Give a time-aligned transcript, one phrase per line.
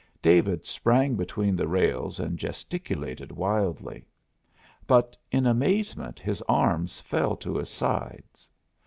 [0.23, 4.07] David sprang between the rails and gesticulated wildly.
[4.87, 8.47] But in amazement his arms fell to his sides.